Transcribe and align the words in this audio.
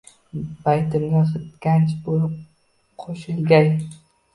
Baytimga 0.65 1.21
ganj 1.67 1.95
boʼlib 2.09 2.35
qoʼshilgay. 3.01 3.75